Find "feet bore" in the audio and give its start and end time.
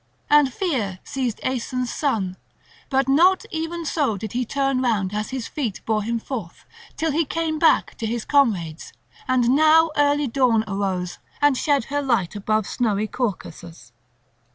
5.47-6.01